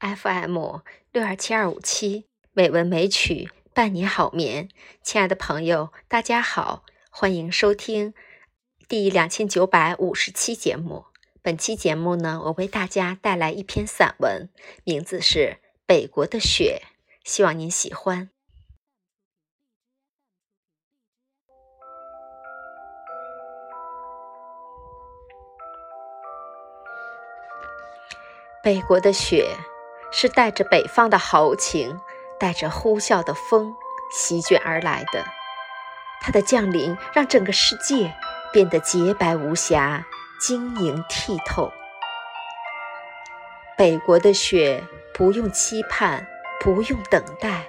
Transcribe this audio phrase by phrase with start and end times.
[0.00, 0.78] FM
[1.12, 4.70] 六二七二五七美文美曲伴你好眠，
[5.02, 8.14] 亲爱的朋友，大家好，欢迎收听
[8.88, 11.04] 第两千九百五十期节目。
[11.42, 14.48] 本期节目呢，我为大家带来一篇散文，
[14.84, 15.38] 名字是
[15.84, 16.80] 《北国的雪》，
[17.22, 18.30] 希望您喜欢。
[28.62, 29.58] 北国的雪。
[30.10, 32.00] 是带着北方的豪情，
[32.38, 33.74] 带着呼啸的风
[34.10, 35.24] 席卷而来的。
[36.20, 38.12] 它的降临让整个世界
[38.52, 40.04] 变得洁白无瑕、
[40.40, 41.72] 晶莹剔透。
[43.78, 44.84] 北国的雪
[45.14, 46.26] 不用期盼，
[46.60, 47.62] 不用等待，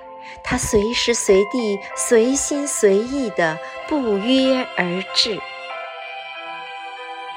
[0.44, 5.40] 它随时随地、随心随意的不约而至。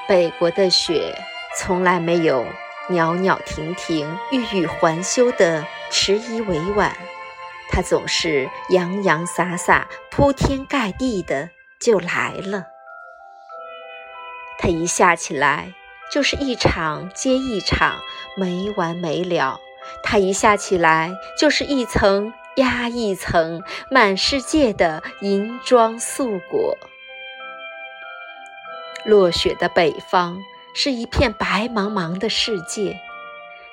[0.07, 1.17] 北国的雪
[1.57, 2.45] 从来没有。
[2.87, 6.95] 袅袅婷婷、欲语还休的迟疑委婉，
[7.71, 12.65] 它总是洋洋洒洒、铺天盖地的就来了。
[14.59, 15.73] 它一下起来
[16.11, 17.99] 就是一场接一场，
[18.37, 19.59] 没完没了。
[20.03, 26.77] 它一下起来就是一层压一层，满世界的银装素裹。
[29.03, 30.37] 落雪的北方。
[30.77, 32.99] 是一片白茫茫的世界，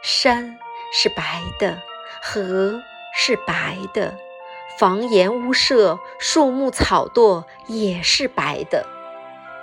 [0.02, 0.56] 山
[0.92, 1.82] 是白的，
[2.22, 2.80] 河
[3.12, 4.14] 是白的，
[4.78, 8.86] 房檐屋舍、树木草垛也是白的，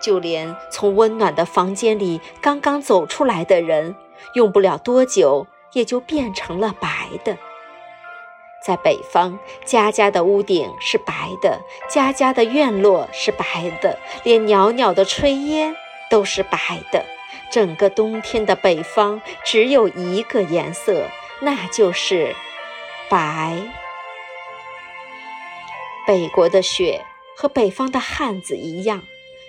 [0.02, 3.96] 就连从温暖的房间里刚刚走出来的人，
[4.34, 7.38] 用不了多久也就变成了白的。
[8.62, 15.74] 在北方，家家的屋顶是白的，家家的院落是白的，连袅袅的炊烟
[16.12, 17.06] 都是白的。
[17.52, 21.08] 整个冬天的北方只有一个颜色，
[21.42, 22.36] 那就是
[23.10, 23.58] 白。
[26.06, 27.06] 北国的雪
[27.38, 29.04] 和北方的汉子一样，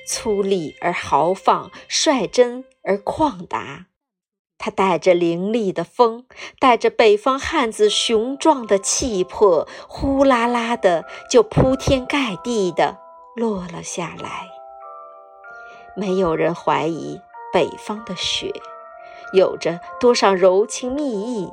[0.07, 3.87] 粗粝而豪放，率真而旷达。
[4.59, 6.27] 它带着凌厉的风，
[6.59, 12.99] 带着北方汉子雄壮的气魄，呼啦啦的就铺天盖地的
[13.35, 14.47] 落了下来。
[15.97, 17.21] 没有人怀疑。
[17.53, 18.53] 北方的雪，
[19.33, 21.53] 有着多少柔情蜜意？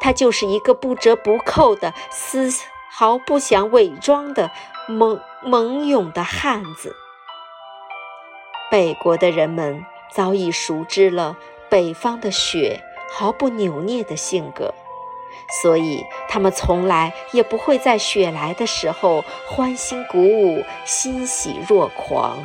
[0.00, 2.48] 它就是一个不折不扣的、丝
[2.90, 4.50] 毫不想伪装的
[4.88, 6.94] 猛猛勇的汉子。
[8.70, 11.36] 北国的人们早已熟知了
[11.68, 12.80] 北方的雪
[13.12, 14.72] 毫不扭捏的性格，
[15.62, 22.38] 所以他们从来也不会在雪来的时候欢欣鼓舞、欣喜若狂。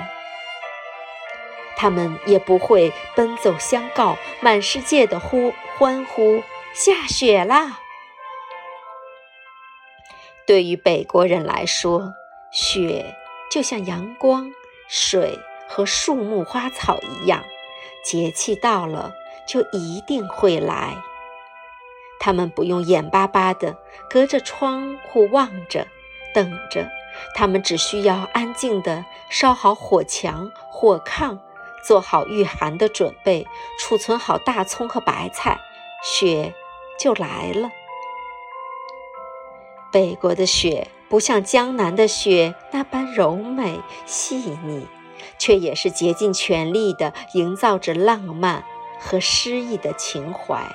[1.81, 7.79] 他们也不会奔走相告，满世界的呼欢呼，下雪啦！
[10.45, 12.15] 对于北国人来说，
[12.51, 13.15] 雪
[13.49, 14.51] 就像阳光、
[14.89, 17.45] 水和树木花草一样，
[18.03, 19.13] 节气到了
[19.47, 20.97] 就一定会来。
[22.19, 23.77] 他们不用眼巴巴的
[24.09, 25.87] 隔着窗户望着、
[26.33, 26.89] 等着，
[27.35, 31.39] 他们只需要安静的烧好火墙、火炕。
[31.89, 33.47] 做好御寒的准备，
[33.79, 35.59] 储存好大葱和白菜，
[36.03, 36.53] 雪
[36.99, 37.71] 就来了。
[39.91, 44.85] 北国的雪不像江南的雪那般柔美细腻，
[45.39, 48.63] 却也是竭尽全力地营造着浪漫
[48.99, 50.71] 和诗意的情怀。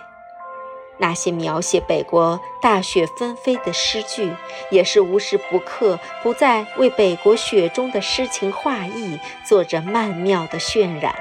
[0.98, 4.32] 那些描写北国大雪纷飞的诗句，
[4.70, 11.14] 也是无时不刻不在为北国雪中的诗情画意做着曼妙的渲染。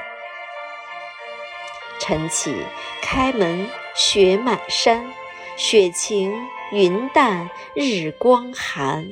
[1.99, 2.55] 晨起
[3.01, 5.11] 开门，雪满山，
[5.55, 6.33] 雪晴
[6.71, 9.09] 云淡日光寒。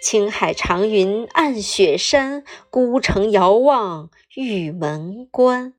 [0.00, 5.74] 青海长云暗雪山，孤城遥望玉门关。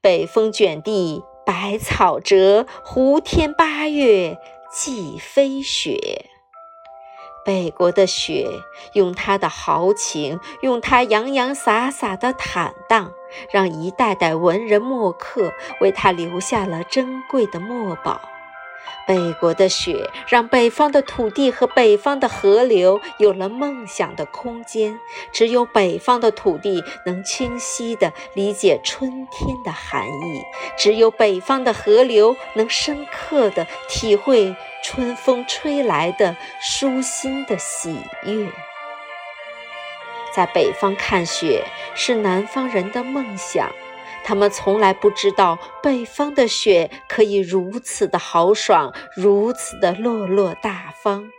[0.00, 1.22] 北风卷地。
[1.48, 4.36] 百草折，胡天八月
[4.70, 6.26] 即飞雪。
[7.42, 8.50] 北国的雪，
[8.92, 13.12] 用它的豪情，用它洋洋洒洒的坦荡，
[13.50, 18.20] 让一代代文人墨客为他留下了珍贵的墨宝。
[19.08, 25.00] 北国的雪，让北方的土地和北方的河流有了梦想的空间。
[25.32, 30.42] 只有北方的土地能清晰地理解春天的含义，
[30.76, 38.46] 只有北方的河流能深刻地体会春风吹来的舒心的喜悦。
[40.34, 41.64] 在北方看雪
[41.94, 43.70] 是南方人的梦想。
[44.28, 51.30] 他们从来不知道北方的雪可以如此的豪爽，如此的落落大方。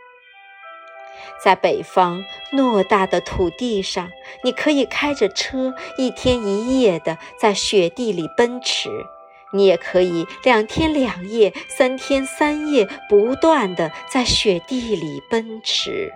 [1.44, 4.10] 在北方偌大的土地上，
[4.42, 8.88] 你可以开着车一天一夜的在雪地里奔驰，
[9.52, 16.12] 你也可以两天两夜、三天三夜不断的在雪地里奔驰。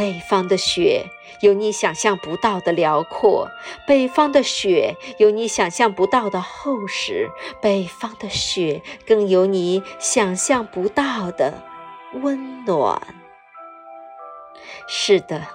[0.00, 1.10] 北方的雪
[1.42, 3.50] 有你想象不到的辽阔，
[3.86, 7.28] 北方的雪有你想象不到的厚实，
[7.60, 11.62] 北方的雪更有你想象不到的
[12.14, 12.98] 温暖。
[14.88, 15.48] 是的，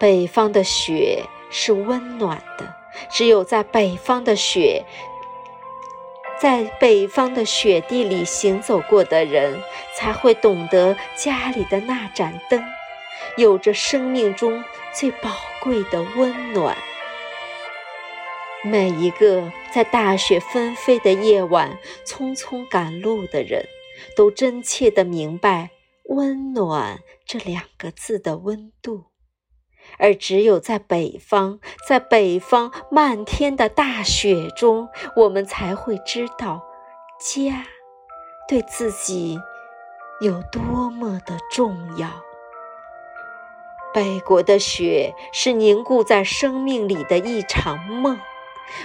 [0.00, 2.74] 北方的雪是温暖的，
[3.08, 4.84] 只有在北方的雪，
[6.40, 9.62] 在北方的雪地里行走过的人，
[9.94, 12.60] 才会懂得家里的那盏灯。
[13.36, 15.30] 有着生命中最宝
[15.62, 16.76] 贵的温暖。
[18.64, 23.64] 每一个在大雪纷飞的夜晚匆匆赶路的人，
[24.16, 25.70] 都真切地明白
[26.10, 29.04] “温暖”这两个字的温度。
[29.98, 36.64] 而只有在北方，在北方漫天的大雪中，我们才会知道，
[37.20, 37.64] 家
[38.48, 39.38] 对自己
[40.20, 42.10] 有多么的重要。
[43.96, 48.20] 北国的雪是凝固在生命里的一场梦，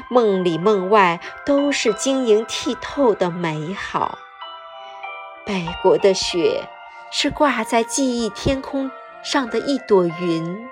[0.08, 4.18] 梦里梦外都是晶莹剔透的美好。
[5.46, 6.64] 北国的雪
[7.12, 8.90] 是挂在记忆天空
[9.22, 10.66] 上的一朵云，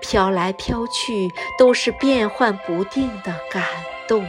[0.00, 3.62] 飘来飘去都是变幻不定的感
[4.08, 4.26] 动。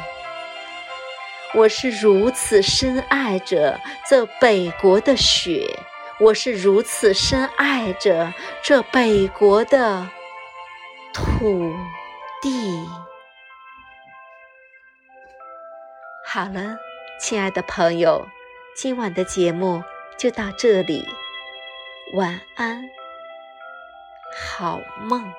[1.56, 5.80] 我是如此深爱着这北国的雪。
[6.20, 8.34] 我是如此深爱着
[8.64, 10.10] 这北国的
[11.14, 11.76] 土
[12.42, 12.88] 地。
[16.26, 16.78] 好了，
[17.20, 18.28] 亲爱的朋友，
[18.76, 19.84] 今晚的节目
[20.18, 21.08] 就到这里，
[22.14, 22.90] 晚安，
[24.36, 25.32] 好梦。